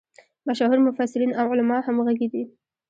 مشهور 0.47 0.77
مفسرین 0.87 1.31
او 1.39 1.45
علما 1.53 1.77
همغږي 1.87 2.27
دي. 2.33 2.43